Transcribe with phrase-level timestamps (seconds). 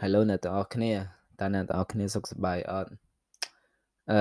[0.00, 0.92] Hello អ្នកទាំងអស់គ្នា
[1.40, 2.90] តើអ្នកទាំងអស់គ្នាសុខសប្បាយអត់
[4.12, 4.20] អឺ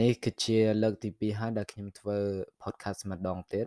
[0.00, 2.18] នេះគឺជាលើកទី2ហើយដែលខ្ញុំធ្វើ
[2.62, 3.66] podcast ម្ដងទៀត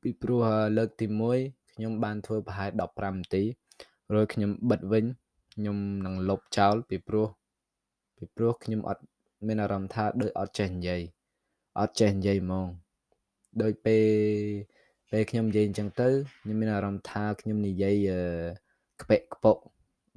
[0.00, 0.44] ពីព្រោះ
[0.76, 1.06] លើកទី
[1.40, 3.42] 1ខ្ញុំបានធ្វើប្រហែល15នាទី
[4.12, 5.04] រួចខ្ញុំបិទវិញ
[5.54, 7.28] ខ្ញុំនឹងលុបចោលពីព្រោះ
[8.16, 9.02] ពីព្រោះខ្ញុំអត់
[9.46, 11.00] មានអារម្មណ៍ថាដូចអត់ចេះនិយាយ
[11.80, 12.66] អត់ចេះនិយាយហ្មង
[13.62, 14.06] ដូចពេល
[15.10, 16.08] ពេលខ្ញុំនិយាយអញ្ចឹងទៅ
[16.42, 17.94] ខ្ញុំមានអារម្មណ៍ថាខ្ញុំនិយាយ
[19.02, 19.58] ក្បែកក្បុក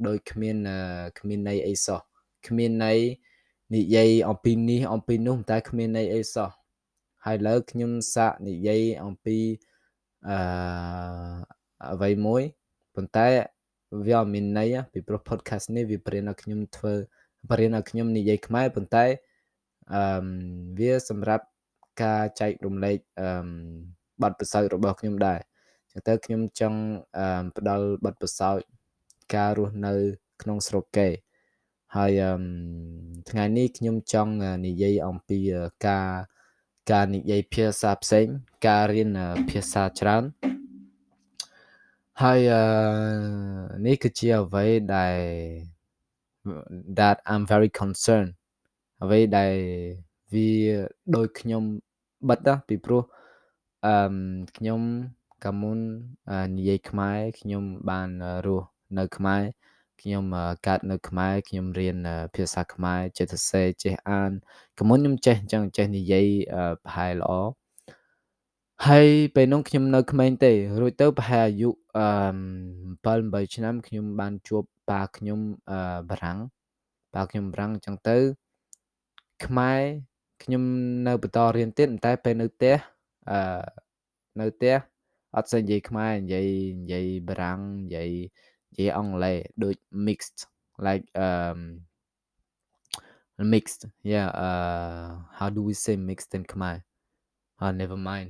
[0.07, 0.57] ដោយគ្មាន
[1.19, 1.99] គ្មានន័យអីសោះ
[2.47, 2.99] គ្មានន័យ
[3.75, 6.49] និយាយអំពីនេះអំពីនោះតែគ្មានន័យអីសោះ
[7.25, 9.37] ហើយឥឡូវខ្ញុំសាកនិយាយអំពី
[10.29, 10.37] អឺ
[11.93, 12.43] អ្វីមួយ
[12.95, 13.27] ប៉ុន្តែ
[14.07, 16.93] វាអត់មានន័យពីព្រោះ podcast នេះវាប្រៀនឲ្យខ្ញុំធ្វើ
[17.51, 19.05] ប្រៀនឲ្យខ្ញុំនិយាយខ្មែរប៉ុន្តែ
[19.93, 20.27] អឺ
[20.79, 21.45] វាសម្រាប់
[22.03, 23.27] ការចែករំលែកអឺ
[24.21, 25.39] បទពិសោធន៍របស់ខ្ញុំដែរ
[25.91, 26.79] ចឹងទៅខ្ញុំចង់
[27.57, 28.65] ផ្ដល់បទពិសោធន៍
[29.35, 29.93] ការរស់នៅ
[30.41, 31.09] ក្នុងស្រុកគេ
[31.95, 32.21] ហើយ
[33.29, 34.33] ថ្ងៃនេះខ្ញុំចង់
[34.65, 35.39] និយាយអំពី
[35.87, 36.07] ការ
[36.91, 38.25] ការនិយាយភាសាផ្សេង
[38.67, 39.17] ការរៀន
[39.49, 40.23] ភាសាច្រើន
[42.21, 42.39] ហើយ
[43.85, 45.17] នេះគឺជាអ្វីដែល
[46.97, 48.31] that I'm very concerned
[49.03, 49.53] អ្វីដែល
[50.33, 50.49] វា
[51.15, 51.63] ដោយខ្ញុំ
[52.29, 53.03] បិទពីព្រោះ
[53.85, 53.95] អឺ
[54.57, 54.81] ខ្ញុំ
[55.43, 55.79] កាលមុន
[56.57, 58.09] និយាយខ្មែរខ្ញុំបាន
[58.45, 59.43] រស់ នៅខ្មែរ
[60.01, 60.23] ខ្ញុំ
[60.67, 61.97] កើតនៅខ្មែរខ្ញុំរៀន
[62.35, 64.31] ភាសាខ្មែរចេះសរសេរចេះអាន
[64.79, 66.27] កមុនខ្ញុំចេះអញ្ចឹងចេះនិយាយ
[66.83, 67.31] ប្រហែលល្អ
[68.87, 70.51] ហើយពេលនោះខ្ញុំនៅក្មេងទេ
[70.81, 72.07] រួចទៅប្រហែលអាយុអឺ
[73.03, 75.39] 7 8ឆ្នាំខ្ញុំបានជួបប៉ាខ្ញុំ
[75.71, 76.39] អឺបារាំង
[77.13, 78.17] ប៉ាខ្ញុំបារាំងអញ្ចឹងទៅ
[79.45, 79.81] ខ្មែរ
[80.43, 80.63] ខ្ញុំ
[81.07, 82.75] នៅបន្តរៀនទៀតតែពេលនៅផ្ទះ
[83.31, 83.39] អឺ
[84.39, 84.75] នៅផ្ទះ
[85.35, 86.47] អត់សូវនិយាយខ្មែរនិយាយ
[86.81, 88.11] និយាយបារាំងនិយាយ
[88.77, 89.75] និយាយអង់គ្លេសដូច
[90.07, 90.39] mixed
[90.87, 91.59] like um
[93.53, 93.81] mixed
[94.11, 96.75] yeah uh how do we say mixed in khmer
[97.63, 98.29] uh never mind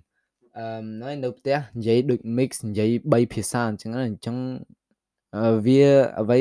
[0.58, 4.38] អឺនៅនៅផ្ទះនិយាយដូច mix និយាយ3ភាសាអញ្ចឹងអញ្ចឹង
[5.66, 5.84] វា
[6.22, 6.40] អ្វី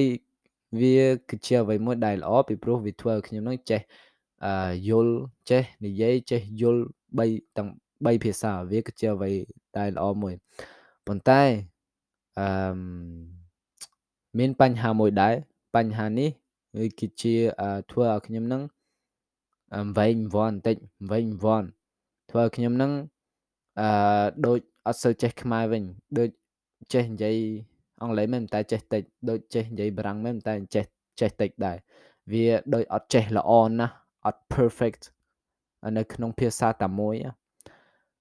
[0.80, 0.96] វា
[1.28, 3.80] គឺជាអ្វីមួយដែលល្អពីព្រោះវាធ្វើឲ្យខ្ញុំនឹងចេះ
[4.44, 5.14] អឺយល់
[5.50, 6.82] ចេះនិយាយចេះយល់
[7.18, 9.30] 3ទាំង3ភាសាវាគឺជាអ្វី
[9.78, 10.34] ដែលល្អមួយ
[11.06, 11.42] ប៉ុន្តែ
[12.38, 12.48] អឺ
[14.38, 15.34] មានបញ្ហាមួយដែរ
[15.76, 16.30] បញ្ហានេះ
[16.78, 17.34] វាគឺជា
[17.90, 18.62] ធ្វើឲ្យខ្ញុំនឹង
[19.98, 20.76] វែងវ័នបន្តិច
[21.10, 21.64] វែងវ័ន
[22.30, 22.92] ធ្វើឲ្យខ្ញុំនឹង
[23.80, 23.88] អឺ
[24.46, 25.82] ដូចអត់សូវចេះខ្មែរវិញ
[26.18, 26.28] ដូច
[26.92, 27.36] ចេះនិយាយ
[28.02, 30.84] អង់គ្លេសមែនតែចេះតិចដូចចេះនិយាយបារាំងមែនតែចេះ
[31.20, 31.76] ចេះតិចដែរ
[32.32, 33.94] វាដូចអត់ចេះល្អណាស់
[34.26, 35.02] អត់ perfect
[35.98, 37.14] នៅក្នុងភាសាតែមួយ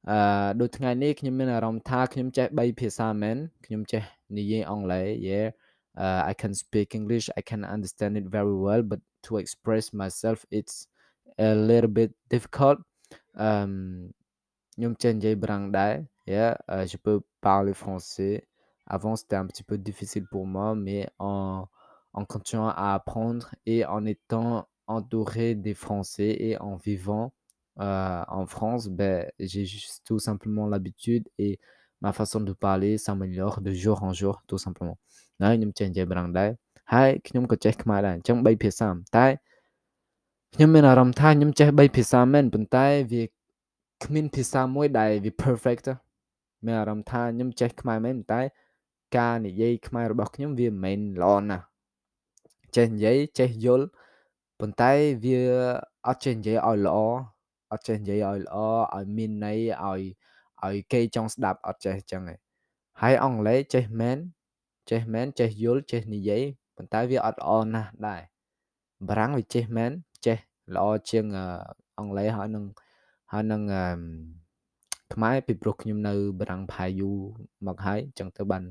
[0.10, 4.02] អឺដូចថ្ងៃនេះខ្ញុំមានអារម្មណ៍ថាខ្ញុំចេះ3ភាសាមែនខ្ញុំចេះ
[4.38, 5.48] និយាយអង់គ្លេស yeah
[5.97, 10.39] uh, I can speak English I can understand it very well but to express myself
[10.51, 10.87] it's
[11.39, 12.79] a little bit difficult
[13.47, 13.73] um
[14.77, 15.95] ខ្ញុំចេះនិយាយបារាំងដែរ
[16.35, 17.19] yeah uh, je peux
[17.49, 18.35] parler français
[18.95, 21.67] avant c'était un petit peu difficile pour moi mais en
[22.15, 27.33] en continuant à apprendre et en étant entouré des Français et en vivant
[27.81, 31.59] euh, en France ben j'ai juste tout simplement l'habitude et
[32.01, 34.99] ma façon de parler s'améliore de jour en jour tout simplement
[35.44, 36.50] ហើយខ្ញុំចេះនិយាយបារាំងដែរ
[36.94, 39.26] ហើយខ្ញុំក៏ចេះខ្មែរដែរអញ្ចឹង3ភាសាតែ
[40.54, 43.24] ខ្ញុំមានអារម្មណ៍ថាខ្ញុំចេះ3ភាសាមែនប៉ុន្តែវា
[44.04, 45.86] គ្មានភាសាមួយដែលវា perfect
[46.66, 48.42] មានអារម្មណ៍ថាខ្ញុំចេះខ្មែរមែនតែ
[49.18, 51.66] ការនិយាយខ្មែររបស់ខ្ញុំវាមិនមែនល្អណាស់
[52.76, 53.86] ចេះនិយាយចេះយល់
[54.60, 54.92] ប៉ុន្តែ
[55.24, 55.40] វា
[56.08, 56.98] អត់ចេះនិយាយឲ្យល្អ
[57.72, 58.58] អត់ចេះនិយាយឲ្យល្អ
[58.96, 60.02] ឲ្យមានន័យឲ្យ
[60.66, 62.40] ឲ្យគេចង់ស្ដាប់អត់ចេះអញ្ចឹងឯង
[63.02, 64.18] ហើយអង់គ្លេសចេះមែន
[64.92, 66.44] ចេះមែនចេះយល់ចេះនិយាយ
[66.76, 68.22] ប៉ុន្តែវាអត់ល្អណាស់ដែរ
[69.08, 69.92] បារាំងវាចេះមែន
[70.26, 70.38] ចេះ
[70.76, 71.26] ល្អជាង
[71.98, 72.66] អង់គ្លេសហើយនឹង
[73.32, 73.62] ហើយនឹង
[75.14, 77.12] ខ្មែរពីព្រោះខ្ញុំនៅបារាំងផាយូ
[77.68, 78.64] មកហើយអញ្ចឹងទៅបាន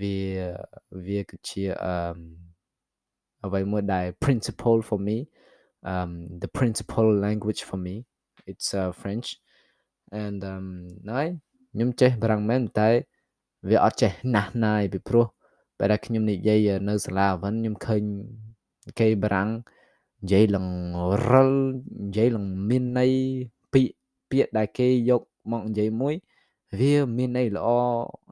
[0.00, 0.16] វា
[1.06, 1.94] វាគឺជាអឺ
[3.44, 5.16] អ្វីមួយដែល principle for me
[5.92, 6.10] um
[6.42, 7.94] the principal language for me
[8.50, 9.28] it's uh, French
[10.22, 10.66] and um
[11.10, 11.26] ហើយ
[11.72, 12.88] ខ្ញុំចេះបារាំងមែនតែ
[13.68, 15.26] វាអត់ចេះណាស់ណាយពីព្រោះ
[15.78, 18.02] ពេលដែលខ្ញុំនិយាយនៅសាលាអវិនខ្ញុំឃើញ
[19.00, 19.48] គេបារាំង
[20.22, 20.66] និយាយឡើង
[21.30, 21.50] រិល
[22.04, 23.12] និយាយឡើងមានន័យ
[23.72, 23.94] ពាក្យ
[24.30, 26.14] ពាក្យដែលគេយកមកនិយាយមួយ
[26.78, 27.68] វាមានន័យល្អ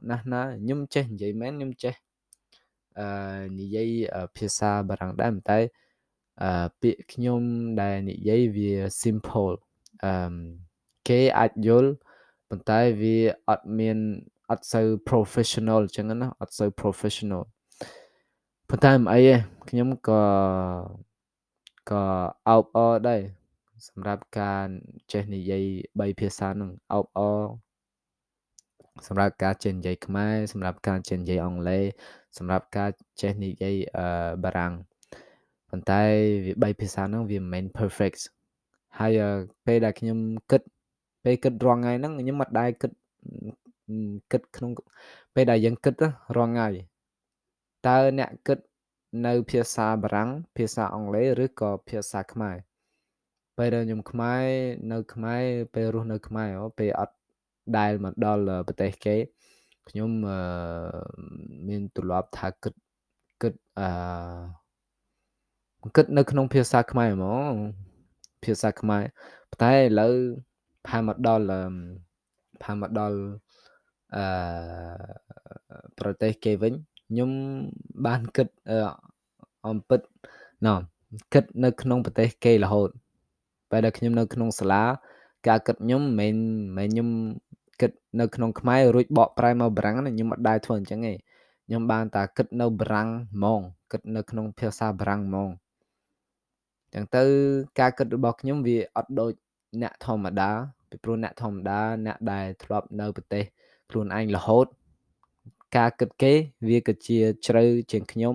[0.09, 1.93] ណាស់ណាខ្ញុំចេះនិយាយមែនខ្ញុំចេះ
[2.99, 3.07] អឺ
[3.59, 3.89] និយាយ
[4.35, 5.59] ភាសាបារាំងដែរតែ
[6.41, 7.41] អឺពាក្យខ្ញុំ
[7.81, 9.55] ដែលនិយាយវា simple
[10.03, 10.35] អឺ
[11.07, 11.91] គេអាចយល់
[12.49, 13.17] ប៉ុន្តែវា
[13.49, 13.97] អត់មាន
[14.51, 17.43] អត់សូវ professional អញ្ចឹងណាអត់សូវ professional
[18.69, 19.35] ប៉ុន្តែមិនអីទេ
[19.69, 20.21] ខ្ញុំក៏
[21.91, 22.03] ក៏
[22.47, 23.21] អោបអរដែរ
[23.87, 24.65] សម្រាប់ការ
[25.13, 25.63] ចេះនិយាយ
[25.99, 27.41] 3ភាសាហ្នឹងអោបអរ
[29.07, 31.83] សម្រាប់ការចេះនិយាយខ្មែរសម្រាប់ការចេះនិយាយអង់គ្លេស
[32.37, 32.89] សម្រាប់ការ
[33.21, 34.05] ចេះនិយាយអឺ
[34.43, 34.73] បារាំង
[35.69, 36.01] ប៉ុន្តែ
[36.63, 38.21] វា3ភាសាហ្នឹងវាមិនមែន perfect
[38.99, 39.19] ហើយ
[39.65, 40.17] ពេលដែលខ្ញុំ
[40.51, 40.61] គិត
[41.23, 42.91] ពេលគិតរាល់ថ្ងៃហ្នឹងខ្ញុំមិនដែលគិត
[44.31, 44.71] គិតក្នុង
[45.35, 45.93] ពេលដែលយើងគិត
[46.35, 46.67] រាល់ថ្ងៃ
[47.87, 48.59] តើអ្នកគិត
[49.25, 52.55] នៅភាសាបារាំងភាសាអង់គ្លេសឬក៏ភាសាខ្មែរ
[53.57, 54.45] ពេលដែលខ្ញុំខ្មែរ
[54.91, 55.43] នៅខ្មែរ
[55.73, 56.49] ពេលរស់នៅខ្មែរ
[56.79, 57.15] ពេលអត់
[57.77, 59.15] ដែលមកដល់ប្រទេសគេ
[59.89, 60.09] ខ្ញុំ
[61.67, 62.73] មានទម្លាប់ថាគិត
[63.41, 67.53] គិតអឺគិតនៅក្នុងភាសាខ្មែរហ្មង
[68.43, 69.03] ភាសាខ្មែរ
[69.63, 70.15] តែឥឡូវ
[70.87, 71.45] ផាមកដល់
[72.63, 73.17] ផាមកដល់
[74.17, 74.25] អឺ
[75.99, 76.73] ប្រទេសគេវិញ
[77.09, 77.29] ខ្ញុំ
[78.05, 78.47] បានគិត
[79.67, 80.01] អំពិត
[80.65, 80.75] ណោ
[81.33, 82.89] គិតនៅក្នុងប្រទេសគេរហូត
[83.71, 84.83] ពេលដែលខ្ញុំនៅក្នុងសាលា
[85.47, 86.35] ការគិតខ្ញុំមិន
[86.77, 87.09] មែនខ្ញុំ
[87.81, 91.13] គិតនៅក្នុងខ្មែររួចបកប្រែមកបារាំងខ្ញុំអត់ដែរធ្វើអញ្ចឹងទេ
[91.67, 95.49] ខ្ញុំបានតែគិតនៅបារាំងហ្មងគិតនៅក្នុងភាសាបារាំងហ្មង
[96.93, 97.23] ចឹងទៅ
[97.79, 99.31] ការគិតរបស់ខ្ញុំវាអត់ដូច
[99.81, 100.49] អ្នកធម្មតា
[100.89, 103.43] ពីព្រោះអ្នកធម្មតាអ្នកដែលធ្លាប់នៅប្រទេស
[103.89, 104.67] ខ្លួនឯងរហូត
[105.77, 106.33] ការគិតគេ
[106.67, 108.33] វាក៏ជាជ្រៅជាងខ្ញុំ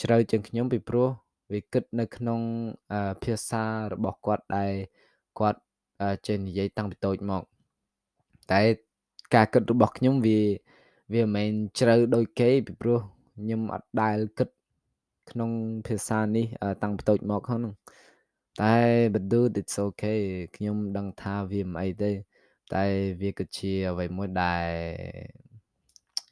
[0.00, 1.08] ជ្រៅជាងខ្ញុំពីព្រោះ
[1.52, 2.40] វាគិតនៅក្នុង
[3.22, 4.72] ភាសារបស់គាត់ដែល
[5.38, 5.60] គាត់
[6.26, 7.42] ចេះនិយាយតាំងពីតូចមក
[8.52, 8.62] តែ
[9.34, 10.40] ការគិតរបស់ខ្ញុំវា
[11.14, 12.98] វាមិនមែនជ្រៅដូចគេពីព្រោះ
[13.38, 14.48] ខ្ញុំអត់ដែលគិត
[15.30, 15.50] ក្នុង
[15.86, 16.46] ភាសានេះ
[16.82, 17.72] តាំងពីតូចមកហ្នឹង
[18.62, 18.76] តែ
[19.12, 20.20] but dude it's okay
[20.56, 22.10] ខ្ញុំដឹងថាវាមិនអីទេ
[22.74, 22.84] តែ
[23.20, 24.70] វាក៏ជាអ្វីមួយដែល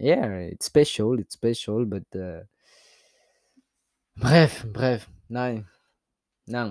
[0.09, 2.41] yeah it's special it's special but uh,
[4.23, 5.01] bref bref
[5.37, 5.47] ណៃ
[6.49, 6.69] ហ្នឹង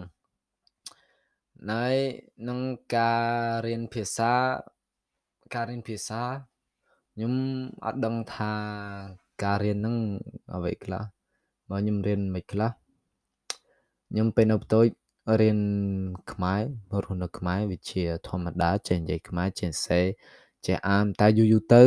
[1.71, 1.85] ណៃ
[2.47, 2.59] នឹង
[2.95, 3.23] ការ
[3.65, 4.33] រៀនភាសា
[5.53, 6.21] ការរៀនភាសា
[7.13, 7.33] ខ្ញុំ
[7.85, 8.53] អត់ដឹងថា
[9.44, 9.97] ការរៀនហ្នឹង
[10.56, 11.03] អ្វីខ្លះ
[11.69, 12.71] បើខ្ញុំរៀនមិនខ្លះ
[14.09, 14.88] ខ្ញុំពេលនៅបន្ទោច
[15.42, 15.60] រៀន
[16.31, 16.62] ខ្មែរ
[17.04, 20.01] រស់នៅខ្មែរវាជាធម្មតាចេះនិយាយខ្មែរចេះសេ
[20.66, 21.83] ចេះអានតែយូរយូរទៅ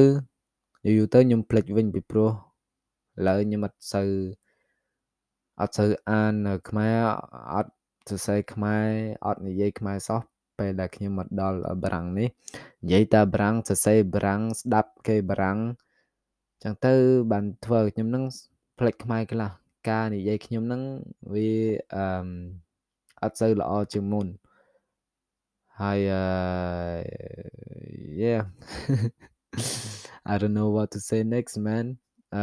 [0.87, 2.33] យូរយូរទៅខ្ញុំភ្លេចវិញពីព្រោះឥ
[3.27, 4.11] ឡូវខ្ញុំអត់សូវ
[5.61, 6.35] អត់សូវអាន
[6.69, 6.97] ខ្មែរ
[7.55, 7.73] អត់
[8.09, 8.87] សរសេរខ្មែរ
[9.27, 10.21] អត់និយាយខ្មែរសោះ
[10.59, 12.29] ពេលដែលខ្ញុំមកដល់បារាំងនេះ
[12.83, 15.59] និយាយតែបារាំងសរសេរបារាំងស្ដាប់គេបារាំង
[16.63, 16.95] ចឹងទៅ
[17.31, 18.25] បានធ្វើឲ្យខ្ញុំនឹង
[18.79, 19.51] ផ្លេចខ្មែរខ្លះ
[19.91, 20.83] ការនិយាយខ្ញុំនឹង
[21.35, 21.51] វា
[21.95, 22.05] អឺ
[23.23, 24.27] អត់សូវល្អជាងមុន
[25.81, 25.99] ហើយ
[28.23, 28.43] yeah
[30.33, 31.87] I don't know what to say next man
[32.37, 32.39] អ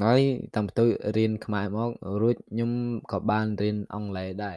[0.00, 0.20] ហើយ
[0.54, 0.84] តាំងពី
[1.16, 1.90] រៀនខ្មែរមក
[2.22, 2.70] រួចខ្ញុំ
[3.12, 4.56] ក៏បានរៀនអង់គ្លេសដែរ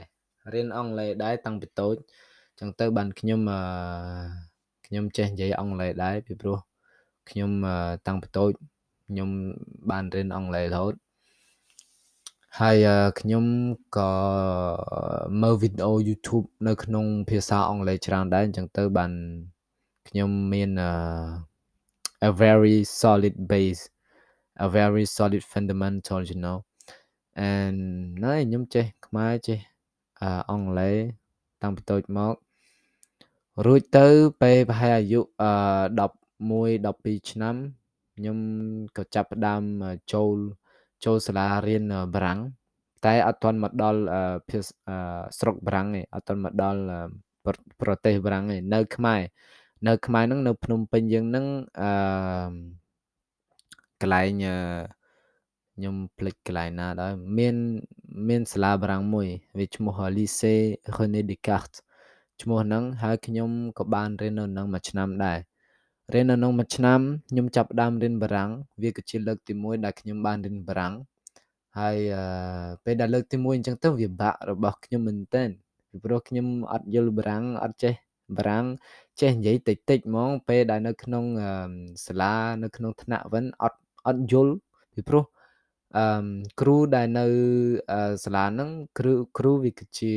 [0.54, 1.96] រៀនអង់គ្លេសដែរតាំងពីតូច
[2.60, 3.60] ចឹងទៅបានខ្ញុំអឺ
[4.86, 6.58] ខ្ញុំចេះនិយាយអង់គ្លេសដែរពីព្រោះ
[7.30, 7.52] ខ្ញុំ
[8.08, 8.52] តាំងពីតូច
[9.10, 9.30] ខ្ញុំ
[9.92, 10.94] បានរៀនអង់គ្លេសរហូត
[12.62, 12.78] ហើយ
[13.20, 13.46] ខ្ញុំ
[13.98, 14.12] ក៏
[15.42, 19.12] មើលវីដេអូ YouTube នៅក្នុងភាសាអង់គ្លេសច្រើនដែរអញ្ចឹងទៅបាន
[20.08, 20.72] ខ្ញុំមាន
[22.30, 23.82] a very solid base
[24.66, 26.58] a very solid fundamental you know
[27.52, 27.80] and
[28.24, 29.60] ណែខ្ញុំចេះខ្មែរចេះ
[30.50, 30.98] អង់គ្លេស
[31.62, 32.36] តាំងពីតូចមក
[33.66, 34.08] រួចទៅ
[34.42, 35.28] ពេលប្រហែលអាយុ11
[36.86, 37.56] 12ឆ្នាំ
[38.16, 38.38] ខ្ញុំ
[38.98, 39.62] ក៏ចាប់ផ្ដើម
[40.14, 40.38] ចូល
[41.06, 41.84] ចូលសាលារៀន
[42.14, 42.40] បារាំង
[43.06, 44.00] តែអត់ទាន់មកដល់
[44.50, 44.68] ភាសា
[45.40, 46.80] ស្រុកបារាំងទេអត់ទាន់មកដល់
[47.82, 49.22] ប្រទេសបារាំងទេនៅ ខ្មែរ
[49.88, 51.46] នៅ ខ្មែរហ្នឹងនៅភ្នំពេញយើងហ្នឹង
[51.82, 51.92] អឺ
[54.02, 54.44] កន្លែង
[55.76, 57.56] ខ្ញុំភ្លេចកន្លែងណាដែរមាន
[58.30, 60.60] មានសាលាបារាំងមួយវាឈ្មោះ Lycée
[60.96, 61.78] René Descartes
[62.42, 63.50] ឈ្មោះហ្នឹងហើយខ្ញុំ
[63.80, 65.40] ក៏បានរៀននៅហ្នឹងមួយឆ្នាំដែរ
[66.14, 68.50] រៀននៅក្នុងមួយឆ្នាំខ្ញុំចាប់ផ្ដើមរៀនបារាំង
[68.82, 70.94] វាក៏ជាលើកទី1ដែលខ្ញុំបានរៀនបារាំង
[71.80, 71.98] ហើយ
[72.84, 75.44] ពេលដែលលើកទី1អញ្ចឹងទៅវាបាក់របស់ខ្ញុំមែនតើ
[75.90, 77.94] ពីព្រោះខ្ញុំអត់យល់បារាំងអត់ចេះ
[78.38, 78.66] បារាំង
[79.22, 81.26] ចេះនិយាយតិចតិចហ្មង ពេលដែលនៅក្នុង
[82.06, 82.34] សាលា
[82.64, 84.54] នៅក្នុងថ្នាក់វិញអត់អត់យល់
[84.94, 85.24] ពីព្រោះ
[85.98, 86.06] អឺ
[86.62, 87.26] គ្រូដែលនៅ
[88.24, 90.16] សាលាហ្នឹងគ្រូគ្រូវាគឺជា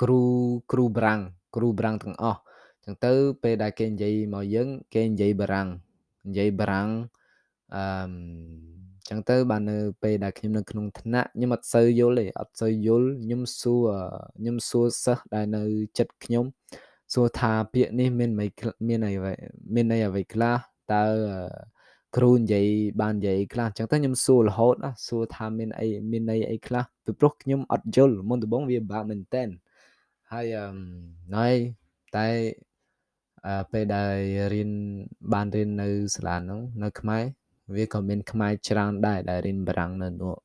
[0.00, 0.20] គ្រូ
[0.72, 1.20] គ្រូបារាំង
[1.56, 2.40] គ្រូបារាំងទាំងអស់
[2.86, 3.12] ចឹងទៅ
[3.42, 5.68] ពេលដែលគេនិយាយមកយើងគេនិយាយបារាំង
[6.28, 6.88] និយាយបារាំង
[7.74, 7.82] អឺ
[9.08, 13.86] ចឹងទៅបាននៅពេលដែលខ្ញុំនៅក្នុងថ្នាក់ខ្ញុំអត់សូវយល់ទេអត់សូវយល់ខ្ញុំសួរ
[14.38, 15.62] ខ្ញុំសួរសិស្សដែលនៅ
[15.98, 16.44] ចិត្តខ្ញុំ
[17.14, 18.50] សួរថាពាក្យនេះមានមិន
[18.88, 19.12] មានអី
[19.74, 20.56] មានអីអ្វីខ្លះ
[20.92, 21.04] តើ
[22.16, 22.66] គ្រូនិយាយ
[23.00, 29.44] បាននិយាយខ្លះអញ្ចឹងទៅខ្ញុំសួររហូតណាសួរថាមានអីមានន័យអីខ្លះពីព្រោះខ្ញុំអត់យល់មុនដំបូងវាពិបាកមែនតើ
[30.32, 30.66] ហើយអឺ
[31.34, 31.54] ហើយ
[32.16, 32.75] តែអឺ
[33.71, 34.15] ពេលដែល
[34.53, 34.71] រៀន
[35.33, 37.23] បានរៀននៅសាលាហ្នឹងនៅខ្មែរ
[37.75, 40.35] វាក៏មានខ្មែរច្រើនដែរដែលរៀនបារាំងនៅនោះ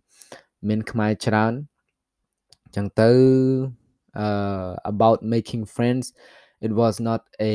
[0.68, 1.52] មានខ្មែរច្រើន
[2.64, 3.11] អញ្ចឹងទៅ
[4.25, 6.06] uh, about making friends
[6.66, 7.54] it was not a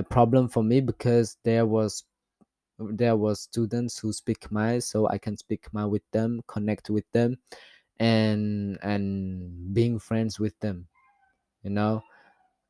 [0.00, 1.92] a problem for me because there was
[3.02, 7.08] there was students who speak Khmer so I can speak Khmer with them connect with
[7.16, 7.30] them
[7.98, 8.42] and
[8.92, 9.04] and
[9.76, 10.76] being friends with them
[11.64, 11.94] you know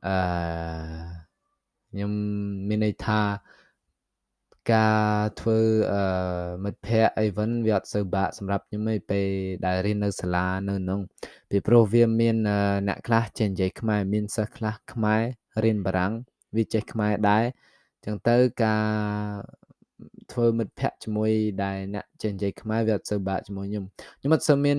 [0.06, 1.26] អឺ
[1.91, 2.11] ខ្ញុំ
[2.69, 3.21] មានន័យថា
[4.73, 5.59] ការធ្វើ
[5.93, 9.27] អឺមិត្តភ័ក្តិអីវិញវាអត់សូវបាក់សម្រាប់ខ្ញុំទេពេល
[9.65, 10.99] ដែលរៀននៅសាលានៅនោះ
[11.49, 12.35] ពីព្រោះវាមាន
[12.87, 15.21] អ្នកខ្លះចេះនិយាយខ្មែរមានសិស្សខ្លះខ្មែរ
[15.63, 16.13] រៀនបារាំង
[16.55, 17.43] វាចេះខ្មែរដែរ
[17.95, 18.85] អញ្ចឹងទៅការ
[20.31, 21.31] ធ្វើមិត្តភ័ក្តិជាមួយ
[21.63, 23.85] ដែលអ្នកចេះនិយាយខ្មែរវាអត់សូវបាក់ជាមួយខ្ញុំ
[24.19, 24.77] ខ្ញុំអត់សូវមាន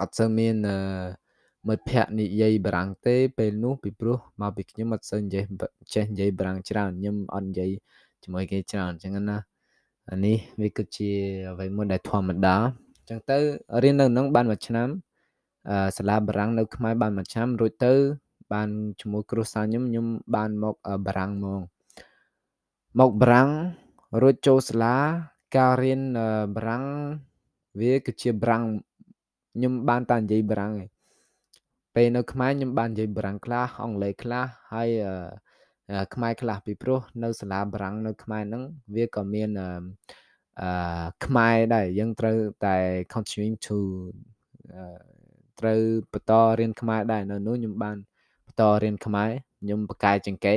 [0.00, 0.76] អត់សូវមានអឺ
[1.68, 5.44] មិត្តភ័ក្តិនិយាយបារាំងទេពេលនោះពីព្រោះមកពីខ្ញុំអត់សូវនិយាយ
[5.94, 7.70] ចេះនិយាយបារាំងច្រើនខ្ញុំអត់និយាយ
[8.22, 9.38] ជាមួយគេច្រើនអញ្ចឹងណា
[10.10, 11.10] អានេះវាគឺជា
[11.50, 12.56] អ្វីមួយដែលធម្មតា
[12.96, 13.38] អញ្ចឹងទៅ
[13.82, 14.88] រៀននៅនឹងបានមួយឆ្នាំ
[15.70, 17.92] អឺសាលាបារាំងនៅខ្មែរបានមួយឆ្នាំរួចទៅ
[18.52, 18.68] បាន
[19.00, 20.74] ជាមួយគ្រូសាខ្ញុំខ្ញុំបានមក
[21.06, 21.62] បារាំងមក
[23.00, 23.50] មកបារាំង
[24.22, 24.96] រួចចូលសាលា
[25.56, 26.00] ការរៀន
[26.56, 26.84] បារាំង
[27.80, 28.62] វាគឺជាបារាំង
[29.54, 30.95] ខ្ញុំបានតែនិយាយបារាំងឯង
[31.96, 34.88] ពេលនៅខ្មែរខ្ញុំបាននិយាយបារាំងខ្លះអង់គ្លេសខ្លះហើយ
[36.14, 38.62] ខ្មែរខ្លះពីព្រោះនៅសាលាបារាំងនៅខ្មែរហ្នឹង
[38.96, 42.76] វាក៏មានអឺខ្មែរដែរយើងត្រូវតែ
[43.14, 43.78] continuing to
[45.60, 45.80] ត្រូវ
[46.12, 47.96] បន្តរៀនខ្មែរដែរនៅនោះខ្ញុំបាន
[48.46, 49.30] បន្តរៀនខ្មែរ
[49.62, 50.54] ខ្ញុំបកកែជាងគេ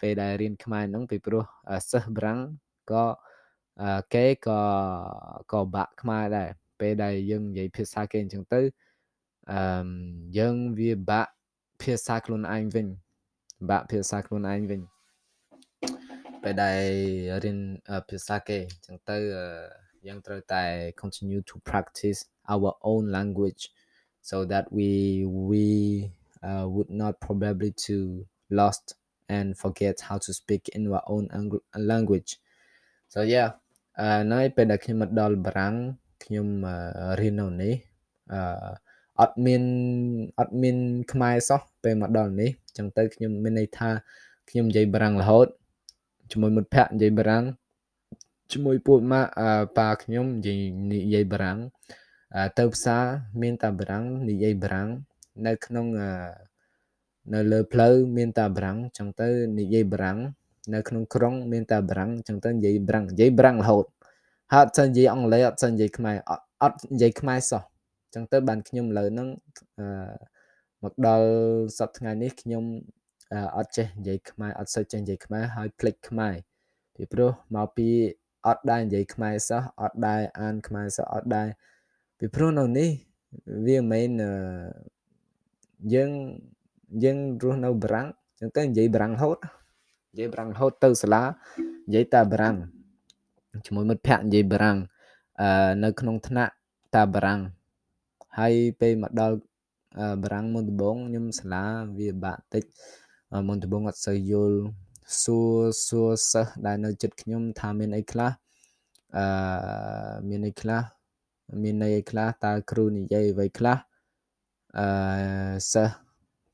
[0.00, 1.42] ពេលដែលរៀនខ្មែរហ្នឹងពីព្រោះ
[1.90, 2.40] សិស្សបារាំង
[2.92, 3.04] ក៏
[4.14, 4.60] គេក៏
[5.52, 6.48] ក៏បាក់ខ្មែរដែរ
[6.80, 8.60] ពេលដែលយើងនិយាយភាសាគេអញ្ចឹងទៅ
[9.51, 9.87] អឺ
[10.37, 11.31] យើងវាបាក់
[11.81, 12.87] ភាសាខ្លួនឯងវិញ
[13.69, 14.81] បាក់ភាសាខ្លួនឯងវិញ
[16.43, 16.81] ពេលដែល
[17.43, 17.59] រៀន
[18.09, 19.17] ភាសាគេអញ្ចឹងទៅ
[20.07, 20.63] យើងត្រូវតែ
[21.01, 22.19] continue to practice
[22.53, 23.63] our own language
[24.29, 24.89] so that we
[25.49, 25.65] we
[26.47, 27.97] uh, would not probably to
[28.59, 28.85] lost
[29.37, 31.25] and forget how to speak in our own
[31.91, 32.31] language
[33.13, 33.49] so yeah
[33.99, 35.75] អឺនៅពេលដែលខ្ញុំមកដល់បារាំង
[36.23, 36.47] ខ្ញុំ
[37.19, 37.73] រៀននៅនេះ
[38.33, 38.41] អឺ
[39.20, 39.62] អត់មាន
[40.40, 40.76] អត់មាន
[41.12, 43.90] ខ្មែរសោះពេលមកដល់នេះអញ្ចឹងទៅខ្ញុំមានន័យថា
[44.50, 45.46] ខ្ញុំនិយាយបារាំងរហូត
[46.30, 47.44] ជាមួយមិត្តភ័ក្តិនិយាយបារាំង
[48.52, 49.30] ជាមួយពួកម៉ាក់
[49.78, 50.60] ប៉ាខ្ញុំនិយាយ
[50.92, 51.58] និយាយបារាំង
[52.58, 53.02] ទៅផ្សារ
[53.42, 54.88] មានតែបារាំងនិយាយបារាំង
[55.46, 55.86] នៅក្នុង
[57.34, 60.18] នៅលើផ្លូវមានតែបារាំងអញ្ចឹងទៅនិយាយបារាំង
[60.74, 63.84] នៅក្នុងក្រុងមានតែបារាំងអញ្ចឹងទៅនិយាយបារាំងនិយាយបារាំងរហូត
[64.52, 66.16] ហើយអត់សូវនិយាយអង់គ្លេសអត់សូវនិយាយខ្មែរ
[66.62, 67.62] អត់និយាយខ្មែរសោះ
[68.14, 69.28] ចឹងទៅបានខ្ញុំលើហ្នឹង
[69.78, 69.86] អឺ
[70.82, 71.28] មកដល់
[71.78, 72.64] សប្តាហ៍ថ្ងៃនេះខ្ញុំ
[73.56, 76.34] អត់ចេះនិយាយខ្មែរអត់សូវចេះនិយាយខ្មែរហើយភ្លេចខ្មែរ
[76.94, 77.88] ពីព្រោះមកពី
[78.46, 81.48] អត់ដែរនិយាយខ្មែរសោះអត់ដែរអានខ្មែរសោះអត់ដែរ
[82.18, 82.90] ពីព្រោះនៅនេះ
[83.66, 84.10] វាមិនមែន
[85.94, 86.10] យើង
[87.04, 88.06] យើងរស់នៅបារាំង
[88.40, 89.38] ចឹងទៅនិយាយបារាំងរហូត
[90.12, 91.22] និយាយបារាំងរហូតទៅសាលា
[91.88, 92.56] និយាយតែបារាំង
[93.66, 94.78] ជាមួយមិត្តភ័ក្តិនិយាយបារាំង
[95.40, 96.52] អឺនៅក្នុងថ្នាក់
[96.94, 97.40] តែបារាំង
[98.38, 99.36] ហើយពេលមកដល់
[100.22, 101.64] បារាំងមុនដំបូងខ្ញុំសាលា
[101.98, 102.64] វាបាក់តិច
[103.48, 104.58] មុនដំបូងអត់សូវយល់
[105.22, 108.30] សួរសួរសិស្សដែលនៅចិត្តខ្ញុំថាមានអីខ្លះ
[109.18, 109.26] អឺ
[110.28, 110.82] មានអីខ្លះ
[111.62, 113.76] មានន័យអីខ្លះតើគ្រូនិយាយអ្វីខ្លះ
[114.78, 114.86] អឺ
[115.72, 115.94] សិស្ស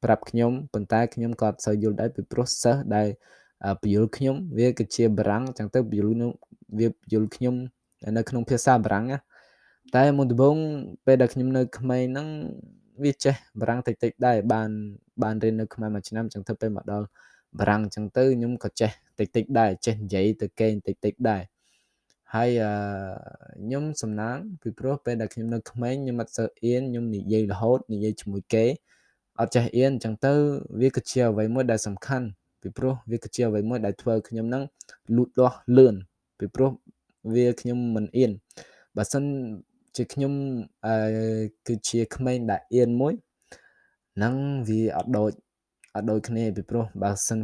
[0.03, 3.09] ប្រាប់ខ្ញុំប៉ុន្តែខ្ញុំក៏អត់សូវយល់ដែរពីព្រោះសិស្សដែល
[3.83, 6.15] ពយល់ខ្ញុំវាគឺជាបារាំងចឹងទៅពយល់
[6.79, 7.55] វាពយល់ខ្ញុំ
[8.17, 9.19] នៅក្នុងភាសាបារាំងណា
[9.97, 10.57] តែមុនដំបូង
[11.07, 12.29] ពេលដែលខ្ញុំនៅក្មេងហ្នឹង
[13.05, 14.71] វាចេះបារាំងតិចតិចដែរបាន
[15.23, 17.07] បានរៀននៅខ្មែរមួយឆ្នាំអញ្ចឹងទៅពេលមកដល់
[17.59, 21.43] បារាំងអញ្ចឹងទៅខ្ញុំក៏ចេះតិចតិចដែរចេះនិយាយទៅគេតិចតិចដែរ
[22.35, 22.73] ហើយអឺ
[23.65, 28.65] ខ្ញុំសំណាងពីព្រោះពេលដែលខ្ញុំនៅក្មេងខ្ញុំអត់សូវអៀនខ្ញុំនិយាយរហូតនិយាយជាមួយគេ
[29.41, 30.33] អត់ចេះអៀនអញ្ចឹងទៅ
[30.81, 32.27] វាគឺជាអ្វីមួយដែលសំខាន់
[32.63, 34.63] ពីព្រោះវាគឺជាអ្វីមួយដែលធ្វើខ្ញុំនឹង
[35.17, 35.95] លូតលាស់លឿន
[36.39, 36.71] ពីព្រោះ
[37.35, 38.31] វាខ្ញុំមិនអៀន
[38.97, 39.25] បើសិន
[39.97, 40.33] ជាខ្ញុំ
[40.87, 40.95] អឺ
[41.67, 43.15] គឺជាក្មេងដែលអៀនមួយ
[44.17, 44.35] ហ្នឹង
[44.69, 45.33] វាអត់ដូច
[45.95, 47.41] អត់ដូចគ្នាពីព្រោះបើសិន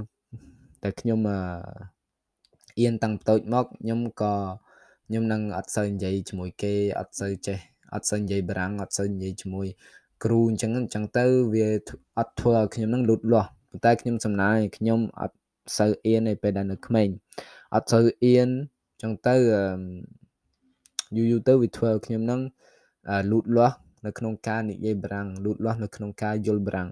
[0.82, 1.38] តែខ្ញុំអឺ
[2.80, 4.34] អៀនតាំងតូចមកខ្ញុំក៏
[5.06, 7.58] ខ្ញុំនឹងអត់សូវនិយាយជាមួយគេអត់សូវចេះ
[7.94, 9.66] អត់សូវនិយាយបារាំងអត់សូវនិយាយជាមួយ
[10.24, 11.66] គ្រូអញ្ចឹងអញ្ចឹងទៅវា
[12.18, 15.36] អត់ធ្វើឲ្យខ្ញុំនឹងលូតលាស់ប៉ុន្តែខ្ញុំសំណាយខ្ញុំអត់
[15.78, 17.08] សូវអៀនទេពេលដែលនៅក្មេង
[17.74, 18.48] អត់សូវអៀន
[19.02, 19.36] ចឹងទៅ
[21.16, 22.40] យូរយូរទៅវាធ្វើឲ្យខ្ញុំនឹង
[23.30, 26.88] លូតលាស់នៅក្នុងការនិយាយបារាំងលូតលាស់នៅក្នុងការយល់បារាំង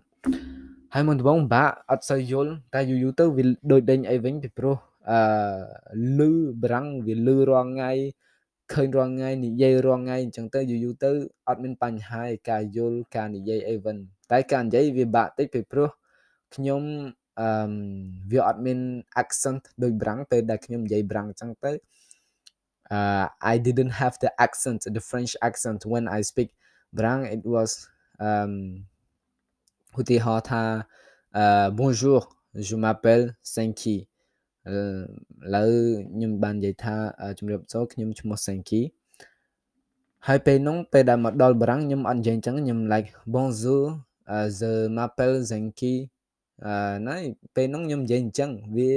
[0.95, 4.77] ហើយមុនដំបូងបាក់អត់សូវយល់តែយូរយូរទៅវាដូចដេញអីវិញពីព្រោះ
[5.11, 5.21] អឺ
[6.19, 6.31] លឺ
[6.63, 7.93] បារាំងវាលឺរាល់ថ្ងៃ
[8.73, 11.11] ឃើញរាល់ថ្ងៃនិយាយរាល់ថ្ងៃអញ្ចឹងទៅយូរយូរទៅ
[11.49, 13.97] អត់មានបញ្ហាការយល់ការនិយាយអីវិញ
[14.33, 15.89] តែការនិយាយវាបាក់តិចពីព្រោះ
[16.55, 16.83] ខ្ញុំ
[17.41, 17.49] អឺ
[18.33, 18.79] វាអត់មាន
[19.23, 21.73] accent ដូចបារាំងពេលដែលខ្ញុំនិយាយបារាំងអញ្ចឹងទៅ
[22.91, 26.51] uh, I didn't have the accent the French accent when I speak
[26.97, 27.71] Brang it was
[28.27, 28.53] um
[29.99, 30.63] ឧទាហរណ៍ថា
[31.79, 32.21] bonjour
[32.67, 33.25] je m'appelle
[33.55, 33.97] Senki
[34.69, 34.77] ឥ
[35.55, 35.73] ឡូវ
[36.15, 36.95] ខ្ញុំបាននិយាយថា
[37.39, 38.83] ជំរាបសួរខ្ញុំឈ្មោះ Senki
[40.27, 43.83] ហើយពេលនោះពេលដែលមកដល់បារាំងខ្ញុំអត់និយាយអញ្ចឹងខ្ញុំ like bonjour
[44.59, 45.95] je m'appelle Senki
[46.65, 47.19] អឺណៃ
[47.55, 48.93] ពេលនោះខ្ញុំនិយាយអញ្ចឹងវា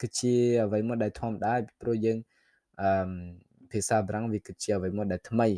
[0.00, 2.18] គឺជាអ្វីមួយដែលធម្មតាពីព្រោះយើង
[2.82, 3.10] អឺ
[3.72, 5.48] ភាសាបារាំងវាគឺជាអ្វីមួយដែលថ្មី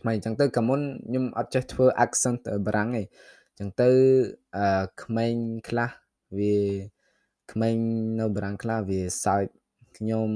[0.00, 3.02] ថ្មីអញ្ចឹងទៅកាលមុនខ្ញុំអត់ចេះធ្វើ accent បារាំងទេ
[3.58, 3.90] ចឹងទៅ
[4.56, 5.34] អឺក្មេង
[5.68, 5.90] ខ្លះ
[6.38, 6.56] វា
[7.52, 7.76] ក្មេង
[8.20, 9.44] នៅបារាំងខ្លះវាសើច
[9.96, 10.28] ខ្ញុំ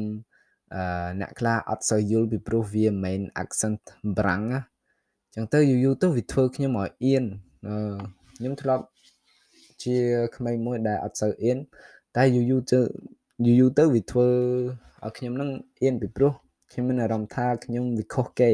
[0.74, 3.80] អឺអ្នកខ្លះអត់សូវយល់ពីព្រោះវាមិនមែន accent
[4.16, 4.60] បារាំងណា
[5.34, 7.24] ចឹងទៅយូរយូរទៅវាធ្វើខ្ញុំឲ្យអៀន
[7.66, 7.76] អឺ
[8.36, 8.84] ខ្ញុំធ្លាប់
[9.84, 9.96] ជា
[10.36, 11.58] ក្មេងមួយដែលអត់សូវអៀន
[12.16, 12.80] តែយូរយូរទៅ
[13.42, 14.28] យូរយូរទៅវាធ្វើ
[15.04, 15.50] ឲ្យខ្ញុំនឹង
[15.82, 16.32] អៀនពីព្រោះ
[16.70, 18.50] ខ្ញុំមានអារម្មណ៍ថាខ្ញុំវាខុសគេ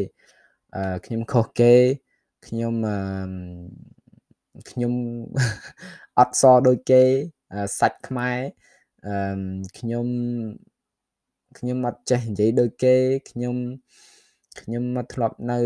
[0.75, 1.75] អឺខ្ញុំខុសគេ
[2.47, 2.97] ខ្ញុំអឺ
[4.71, 4.93] ខ្ញុំ
[6.19, 7.03] អត់សដូចគេ
[7.79, 8.39] សាច់ខ្មែរ
[9.07, 9.15] អឺ
[9.79, 10.07] ខ្ញុំ
[11.59, 12.95] ខ្ញុំអត់ចេះនិយាយដូចគេ
[13.31, 13.57] ខ្ញុំ
[14.61, 15.59] ខ្ញុំមកធ្លាប់នៅ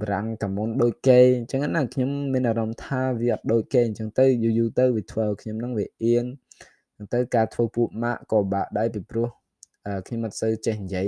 [0.00, 6.45] បារាំងកាមុនដូចគេអញ្ចឹងណាខ្ញុំមានអារម្មណ៍ថាវាអត់ដូចគេអញ្ចឹងទៅយូរយូរទៅវាធ្វើឲ្យខ្ញុំនឹងវាអៀនអញ្ចឹង
[7.13, 9.27] ទៅការធ្វើពួកម៉ាក់ក៏បាក់ដែរពីព្រោះ
[10.07, 11.07] ខ្ញុំអត់សូវចេះនិយាយ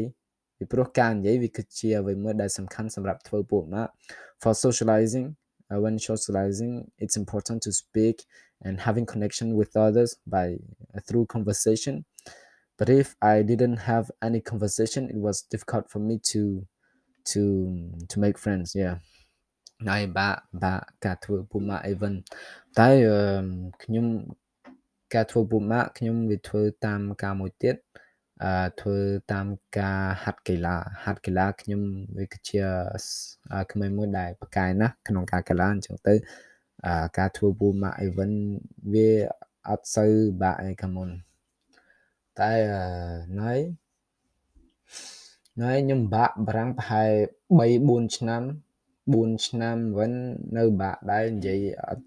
[0.58, 3.92] ពីព្រោះការនិយាយវាគឺជាអ្វីមួយដែលសំខាន់សម្រាប់ធ្វើពួកម៉ាក់
[4.42, 5.28] for socializing
[5.70, 8.18] uh, when socializing it's important to speak
[8.66, 10.48] and having connection with others by
[10.96, 11.96] uh, through conversation
[12.78, 16.42] but if i didn't have any conversation it was difficult for me to
[17.32, 17.42] to
[18.12, 18.96] to make friends yeah
[19.90, 22.14] ហើយបាក់បាក់ការធ្វើពូម៉ាក់អីវិញ
[22.80, 22.90] តែ
[23.84, 24.06] ខ្ញុំ
[25.15, 27.77] ការធ្វើពូម៉ាក់ខ្ញុំវាធ្វើតាមការមួយទៀត
[28.45, 28.99] អឺធ្វើ
[29.33, 29.47] តាម
[29.79, 31.81] ការហាត់កីឡាហាត់កីឡាខ្ញុំ
[32.17, 32.63] វាគឺជា
[33.73, 36.15] ក្មេងមួយដែលប្រកែណាស់ក្នុងការកីឡាអញ្ចឹងទៅ
[37.19, 38.39] ការធ្វើ warm up event
[38.93, 39.11] វា
[39.69, 41.09] អត់សូវបាក់ឯកាមុន
[42.41, 42.53] តែ
[43.41, 43.55] ណៃ
[45.63, 47.11] ណៃខ្ញុំបាក់បារាំងប្រហែល
[47.59, 48.43] 3 4ឆ្នាំ
[49.09, 50.13] 4ឆ្នាំវិញ
[50.57, 52.05] នៅបាក់ដែរនិយាយអត់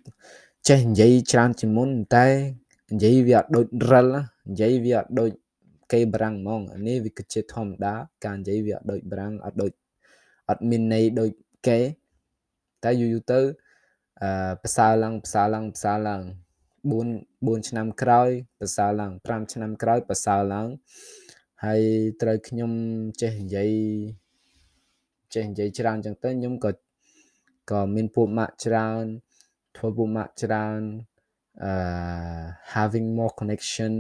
[0.67, 2.27] ចេះនិយាយច្រើនជាងមុនតែ
[2.91, 4.07] និយាយវាអត់ដូចរិល
[4.49, 5.31] និយាយវាអត់ដូច
[5.91, 7.93] គេបារាំងហ្មងនេះវាគឺជាធម្មតា
[8.25, 9.71] ការនិយាយវាអត់ដូចបារាំងអត់ដូច
[10.49, 11.29] អត់មានន័យដូច
[11.67, 11.79] គេ
[12.83, 13.39] តែយូរយូរទៅ
[14.21, 16.21] អឺផ្សើឡើងផ្សើឡើងផ្សើឡើង
[16.89, 20.67] 4 4ឆ្នាំក្រោយប្រសើរឡើង5ឆ្នាំក្រោយប្រសើរឡើង
[21.65, 21.81] ហើយ
[22.21, 22.71] ត្រូវខ្ញុំ
[23.21, 23.71] ចេះនិយាយ
[25.33, 26.71] ចេះនិយាយច្រើនចឹងទៅខ្ញុំក៏
[27.71, 29.05] ក៏មានពួកម៉ាក់ច្រើន
[29.77, 30.79] ធ្វើពួកម៉ាក់ច្រើន
[31.69, 32.41] uh
[32.75, 33.91] having more connection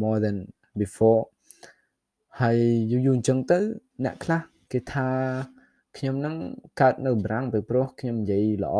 [0.00, 0.36] more than
[0.80, 1.22] before
[2.40, 2.58] ហើយ
[2.90, 3.58] យូរយូរអញ្ចឹងទៅ
[4.04, 4.40] អ្នកខ្លះ
[4.72, 5.08] គេថា
[5.96, 6.34] ខ្ញុំនឹង
[6.80, 8.76] កើតនៅបារាំងពីព្រោះខ្ញុំនិយាយល្អ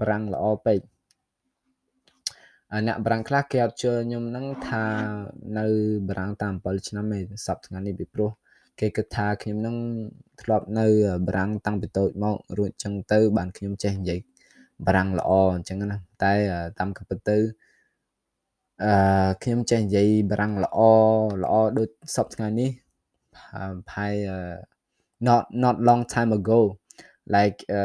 [0.00, 0.80] បារាំងល្អពេក
[2.86, 4.84] អ្នកបារាំងខ្លះគេអត់ជឿខ្ញុំនឹងថា
[5.58, 5.66] នៅ
[6.08, 8.30] បារាំងតាម7ឆ្នាំឯងសប្តាហ៍នេះពីព្រោះ
[8.80, 9.76] គេគិតថាខ្ញុំនឹង
[10.42, 10.86] ធ្លាប់នៅ
[11.26, 14.20] បារាំងតាំងពីតូចមករួចចឹងទៅបានខ្ញុំចេះនិយាយ
[14.86, 16.32] បារាំងល្អអញ្ចឹងណាតែ
[16.78, 17.38] តាមក៏ពិតទៅ
[18.84, 20.78] អឺខ្ញុំចេះនិយាយបារាំងល្អ
[21.42, 22.70] ល្អដូចសពថ្ងៃនេះ
[23.90, 24.14] ផាយ
[25.26, 26.60] not not long time ago
[27.34, 27.80] like អឺ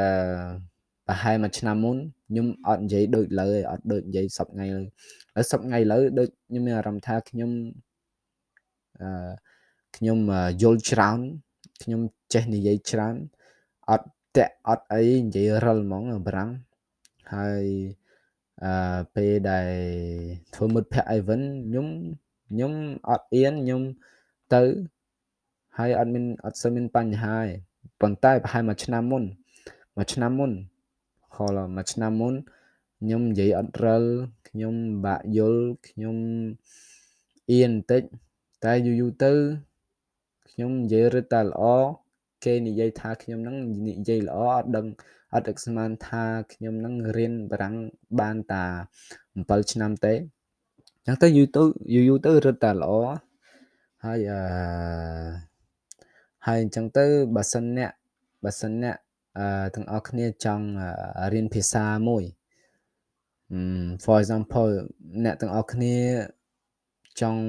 [1.08, 1.98] ប្រហែលមួយឆ្នាំមុន
[2.30, 4.84] ខ្ញុំអត់និយាយដូចលើអត់ដូចនិយាយសពថ្ងៃលើ
[5.36, 7.52] ហើយសពថ្ងៃលើដូចខ្ញុំមានអារម្មណ៍ថាខ្ញុំ
[9.02, 9.32] អឺ
[9.98, 10.18] ខ្ញុំ
[10.62, 11.20] យល់ច្រើន
[11.84, 12.02] ខ្ញុំ
[12.34, 13.16] ចេះនិយាយច្រើន
[13.90, 16.52] អត់តាក់អត់អីនិយាយរិលហ្មងបារាំង
[17.34, 17.66] ហើយ
[18.64, 19.72] អឺពេលដែល
[20.54, 21.88] ធ្វើមិត្តភ័ក្ដិអីវិញខ្ញុំ
[22.50, 22.74] ខ្ញុំ
[23.10, 23.82] អត់អៀនខ្ញុំ
[24.54, 24.64] ទៅ
[25.78, 27.48] ហើយអត់មានអត់សូវមានបញ្ហាទេ
[28.02, 29.24] ប៉ុន្តែប្រហែលមួយឆ្នាំមុន
[29.96, 30.52] មួយឆ្នាំមុន
[31.36, 32.34] ហលមួយឆ្នាំមុន
[33.00, 34.04] ខ្ញុំនិយាយអត់រិល
[34.50, 34.74] ខ្ញុំ
[35.06, 36.18] បាក់យល់ខ្ញុំ
[37.52, 38.02] អៀនបន្តិច
[38.64, 39.34] តែយូរយូរទៅ
[40.50, 41.64] ខ្ញុំនិយាយរឹតតែល្អ
[42.44, 43.56] គេនិយាយថាខ្ញុំហ្នឹង
[43.88, 44.86] និយាយល្អអត់ដឹង
[45.34, 47.76] អត់នឹកស្មានថាខ្ញុំនឹងរៀនបារាំង
[48.20, 48.66] បានតា
[49.20, 50.14] 7ឆ្នាំទេ
[51.06, 52.92] អញ្ចឹងទៅយូរទៅយូរយូរទៅរត់តែល្អ
[54.06, 54.40] ហើយអឺ
[56.48, 57.92] ហើយអញ្ចឹងទៅបើសិនអ្នក
[58.46, 58.96] បើសិនអ្នក
[59.40, 60.66] អឺទាំងអស់គ្នាចង់
[61.34, 62.24] រៀនភាសាមួយ
[64.04, 64.72] for example
[65.24, 65.96] អ្នកទាំងអស់គ្នា
[67.22, 67.42] ចង់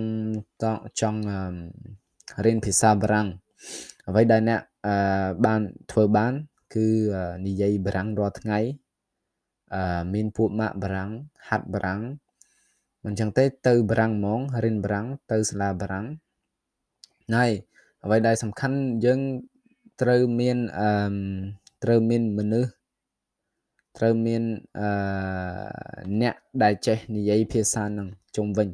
[0.62, 0.64] ត
[1.00, 1.20] ចង់
[2.44, 3.28] រៀនភាសាបារាំង
[4.08, 6.32] អ្វីដែលអ្នកអឺបានធ្វើបាន
[6.74, 6.88] គឺ
[7.46, 8.58] និយាយបារាំងរាល់ថ្ងៃ
[9.74, 11.10] អឺមានពួកម៉ាក់បារាំង
[11.48, 12.00] ហាត់បារាំង
[13.04, 16.06] មិនចឹងទេទៅបារាំងហ្មងរៀនបារាំងទៅសាលាបារាំង
[17.34, 17.50] ហើយ
[18.04, 19.20] អ្វីដែលសំខាន់យើង
[20.00, 20.90] ត្រូវមានអឺ
[21.84, 22.70] ត្រូវមានមនុស្ស
[23.98, 24.42] ត្រូវមាន
[24.78, 24.88] អឺ
[26.20, 28.68] អ្នកដែលចេះនិយាយភាសានឹងជុំវិញ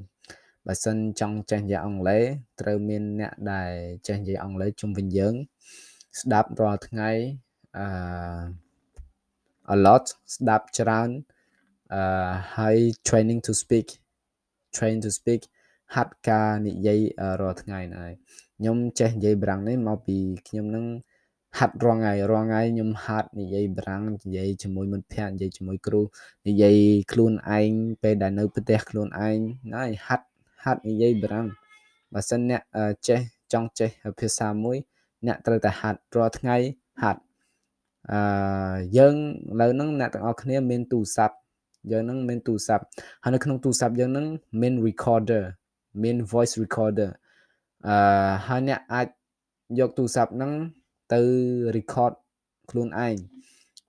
[0.66, 2.22] បើសិនចង់ចេះនិយាយអង់គ្លេស
[2.60, 3.70] ត្រូវមានអ្នកដែល
[4.06, 5.34] ចេះនិយាយអង់គ្លេសជុំវិញយើង
[6.20, 7.10] ស្ដាប់រាល់ថ្ងៃ
[7.78, 7.86] អឺ
[9.74, 10.04] a lot
[10.34, 11.10] ស្ដាប់ច្រើន
[11.94, 12.76] អឺហើយ
[13.08, 13.88] training to speak
[14.76, 15.42] train to speak
[15.94, 17.00] ហាត់ការនិយាយ
[17.40, 18.14] រាល់ថ្ងៃហ្នឹងហើយ
[18.58, 20.16] ខ្ញុំចេះនិយាយប្រាំងនេះមកពី
[20.48, 20.86] ខ្ញុំនឹង
[21.58, 26.00] ហាត់រាល់ថ្ងៃរាល់ថ្ងៃខ្ញុំហាត់និយាយប្រាំងនិយាយជាមួយមិត្តភ័ក្តិនិយាយជាមួយគ្រូ
[26.48, 26.76] និយាយ
[27.12, 27.70] ខ្លួនឯង
[28.02, 29.38] ពេលដែលនៅផ្ទះខ្លួនឯង
[29.74, 30.26] ហើយហាត់
[30.64, 31.46] ហាត់និយាយប្រាំង
[32.14, 32.62] បើសិនអ្នក
[33.08, 33.20] ចេះ
[33.52, 34.76] ចង់ចេះភាសាមួយ
[35.26, 36.56] អ្នកត្រូវតែហាត់រាល់ថ្ងៃ
[37.02, 37.20] ហាត់
[38.12, 38.20] អឺ
[38.96, 39.14] យើង
[39.50, 41.34] ឥឡូវហ្នឹងអ្នកទាំងអស់គ្នាមានទូរស័ព្ទ
[41.92, 42.84] យើងនឹងមានទូរស័ព្ទ
[43.22, 44.26] ហើយនៅក្នុងទូរស័ព្ទយើងនឹង
[44.60, 45.44] មាន recorder
[46.02, 47.10] មាន voice recorder
[47.88, 47.96] អឺ
[48.46, 49.06] ហើយអ្នកអាច
[49.78, 50.52] យកទូរស័ព្ទហ្នឹង
[51.14, 51.20] ទៅ
[51.76, 52.12] record
[52.70, 53.16] ខ្លួនឯង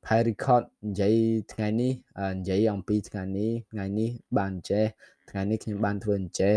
[0.10, 1.16] ហើយ record និយាយ
[1.54, 1.92] ថ្ងៃនេះ
[2.38, 4.86] និយាយអំពីថ្ងៃនេះថ្ងៃនេះបានចេះ
[5.30, 6.56] ថ្ងៃនេះខ្ញុំបានធ្វើអញ្ចេះ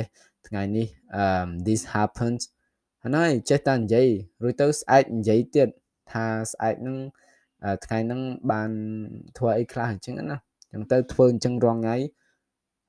[0.49, 0.87] ថ្ងៃនេះ
[1.23, 2.43] um this happens
[3.03, 4.07] ហើយចេះតែនិយាយ
[4.43, 5.69] រួចទៅស្អែកនិយាយទៀត
[6.13, 6.99] ថាស្អែកហ្នឹង
[7.85, 8.21] ថ្ងៃហ្នឹង
[8.53, 8.71] បាន
[9.39, 10.39] ធ្វើអីខ្លះអញ្ចឹងណា
[10.73, 11.97] អញ្ចឹងទៅធ្វើអញ្ចឹងរងថ្ងៃ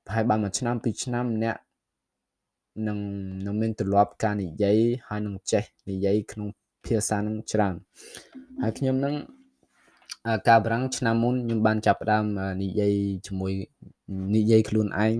[0.06, 1.56] ប្រហែលបានមួយឆ្នាំពីរឆ្នាំអ្នក
[2.88, 2.98] នឹង
[3.46, 6.48] នឹងមានទម្លាប់ការនិយាយហើយនឹងចេះនិយាយក្នុង
[6.84, 7.74] ភាសានឹងច្រើន
[8.62, 9.14] ហើយខ្ញុំនឹង
[10.48, 12.24] ការបារាំងឆ្នាំមុនខ្ញុំបានចាប់ផ្ដើម
[12.62, 12.94] និយាយ
[13.26, 13.52] ជាមួយ
[14.36, 15.16] និយាយខ្លួនឯង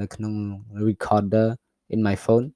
[0.00, 0.32] នៅក្នុង
[0.88, 1.48] recorder
[1.94, 2.46] in my phone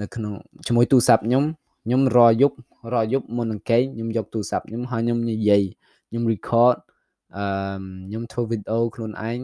[0.00, 0.32] នៅក្នុង
[0.66, 1.44] ជាមួយទូរស័ព្ទខ្ញុំ
[1.84, 2.56] ខ្ញុំរយប់
[2.94, 5.62] រយប់មុននឹងគេងខ្ញុំយកទូរស័ព្ទខ្ញុំហើយខ្ញុំនិយាយ
[6.08, 6.76] ខ្ញុំ record
[7.36, 7.44] អឺ
[8.08, 9.38] ខ្ញុំធ្វើវីដេអូខ្លួនឯង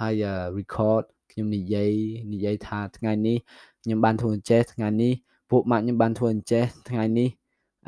[0.00, 0.24] ហើយ
[0.58, 1.90] record ខ្ញុំនិយាយ
[2.32, 3.36] និយាយថាថ្ងៃនេះ
[3.82, 5.12] ខ្ញុំបានធ្វើអញ្ចេះថ្ងៃនេះ
[5.50, 7.28] ពួកម៉ាក់ខ្ញុំបានធ្វើអញ្ចេះថ្ងៃនេះ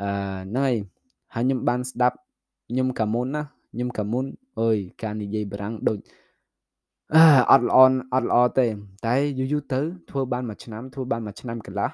[0.01, 0.09] អឺ
[0.51, 0.73] ហ្នឹងហើយ
[1.33, 2.17] ហើយខ្ញុំបានស្ដាប់
[2.69, 4.25] ខ្ញុំកាមុនណាខ្ញុំកាមុន
[4.61, 5.99] អើយការនិយាយបារាំងដូច
[7.15, 7.77] អឺអត់ល្អ
[8.13, 8.67] អត់ល្អទេ
[9.05, 11.91] តែយូរយូរទៅធ្វើបានមួយឆ្នាំធ្វើបានមួយឆ្នាំកន្លះ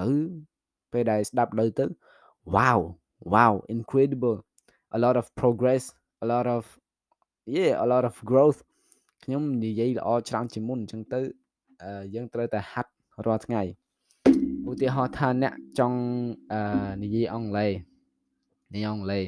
[0.00, 0.10] លើ
[0.92, 1.84] ពេលដែលស្ដាប់លើទៅ
[2.46, 2.96] wow
[3.32, 4.38] wow incredible
[4.96, 5.84] a lot of progress
[6.24, 6.64] a lot of
[7.46, 8.58] yeah a lot of growth
[9.22, 11.20] ខ្ញុំនិយាយល្អច្រើនជាងមុនអញ្ចឹងទៅ
[12.14, 12.90] យើងត្រូវតែហាត់
[13.26, 13.62] រាល់ថ្ងៃ
[14.68, 15.98] ឧទាហរណ៍ថាអ្នកចង់
[17.02, 17.72] និយាយអង់គ្លេស
[18.74, 19.24] និយាយអង់គ្លេស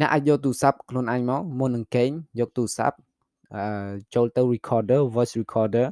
[0.00, 2.10] អ្នកអាចយកទូរស័ព្ទខ្លួនឯងមកមុននឹងគេង
[2.40, 2.96] យកទូរស័ព្ទ
[4.14, 5.86] ចូលទៅ recorder voice recorder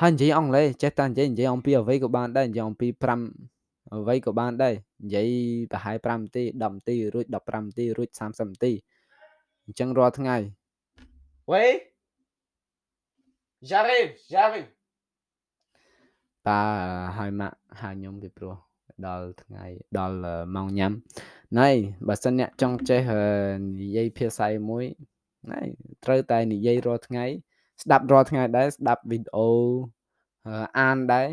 [0.00, 2.88] ហើយនិយាយអង់គ្លេសចេះតែនិយាយនិយាយអំពីអ្វីក៏បានដែរនិយាយអំពី
[3.22, 3.53] 5
[3.94, 5.28] អ្វីក៏បានដែរនិយាយ
[5.72, 8.72] ប្រហែល5នាទី10នាទីរួច15នាទីរួច30នាទី
[9.64, 10.36] អញ្ចឹងរាល់ថ្ងៃ
[11.50, 11.66] Oui
[13.68, 14.68] J'arrive j'arrive
[16.48, 16.60] តា
[17.16, 18.54] ហើយម៉ាក់ហៅខ្ញុំពីព្រោះ
[19.06, 19.64] ដល់ថ្ងៃ
[19.98, 20.18] ដល់
[20.54, 20.92] ម៉ោងញ៉ាំ
[21.60, 21.70] ណៃ
[22.08, 23.00] បើសិនអ្នកចង់ចេះ
[23.80, 24.84] និយាយភាសាមួយ
[25.52, 25.62] ណៃ
[26.04, 27.24] ត្រូវតែនិយាយរាល់ថ្ងៃ
[27.82, 29.50] ស្ដាប់រាល់ថ្ងៃដែរស្ដាប់វីដេអូ
[30.78, 31.28] អានដែរ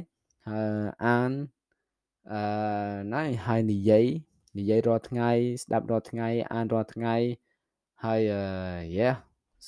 [1.05, 1.31] អាន
[2.32, 2.40] អឺ
[3.14, 4.04] ណៃហើយនិយាយ
[4.58, 5.30] និយាយរាល់ថ្ងៃ
[5.62, 7.14] ស្ដាប់រាល់ថ្ងៃអានរាល់ថ្ងៃ
[8.04, 8.20] ហើយ
[8.98, 9.16] yeah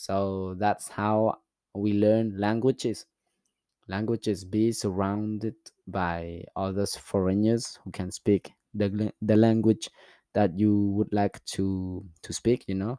[0.04, 0.16] so
[0.62, 1.16] that's how
[1.82, 2.98] we learn languages
[3.94, 5.58] languages be surrounded
[5.98, 6.18] by
[6.64, 8.42] others foreigners who can speak
[8.80, 8.88] the,
[9.30, 9.84] the language
[10.36, 11.66] that you would like to
[12.24, 12.94] to speak you know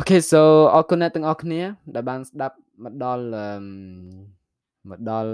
[0.00, 0.40] Okay so
[0.74, 1.60] អរគុណអ្នកទាំងអស់គ្នា
[1.94, 3.24] ដែលបានស្ដាប់មកដល់
[4.90, 5.32] មកដល់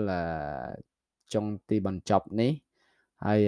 [1.32, 2.52] ចុងទីបញ្ចប់នេះ
[3.25, 3.41] ហើយ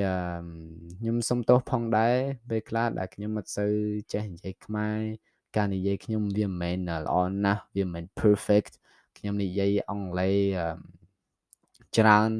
[0.99, 2.15] ខ្ញុំសុំទោសផងដែរ
[2.49, 3.73] ពេលខ្លះដែលខ្ញុំមិនសូវ
[4.13, 4.99] ចេះនិយាយខ្មែរ
[5.57, 8.73] ការនិយាយខ្ញុំវាមិនមែនល្អណាស់វាមិនមែន perfect
[9.17, 10.37] ខ្ញុំនិយាយអង់គ្លេស
[11.97, 12.31] ច្រើន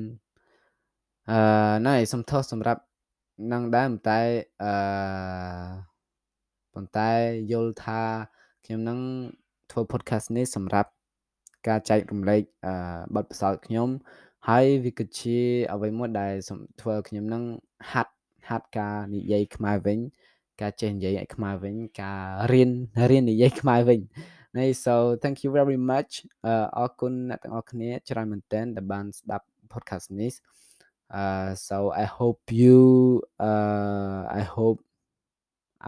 [1.32, 1.39] អឺ
[1.88, 2.82] ណែសុំទោសសម្រាប់
[3.52, 4.22] នឹងដែរតែ
[4.63, 4.74] អឺ
[6.74, 7.12] ប៉ុន្តែ
[7.52, 8.02] យល់ថា
[8.65, 9.00] ខ្ញុំនឹង
[9.72, 10.89] ធ្វើ podcast នេះសម្រាប់
[11.67, 12.74] ការចែករំលែកអឺ
[13.15, 13.89] បទពិសោធន៍ខ្ញុំ
[14.49, 15.39] ហើយវាក៏ជា
[15.73, 16.34] អ្វីមួយដែល
[16.82, 17.43] ធ្វើខ្ញុំនឹង
[17.91, 18.13] ហាត់
[18.49, 19.99] ហាត់ការនិយាយខ្មែរវិញ
[20.62, 22.71] ការចេះនិយាយឲ្យខ្មែរវិញ ការរៀន
[23.10, 23.99] រៀននិយាយខ្មែរវិញ
[24.58, 26.12] នេះ so thank you very much
[26.77, 30.34] អរគុណអ្នកទាំងអស់គ្នាច្រើនមែនទែនដែលបានស្ដាប់ podcast នេះ
[31.19, 32.80] uh, so I hope you
[33.49, 34.80] uh, I hope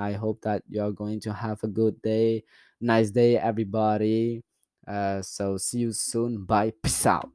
[0.09, 2.27] I hope that you're going to have a good day
[2.91, 4.21] nice day everybody
[4.93, 7.31] uh, so see you soon bye peace out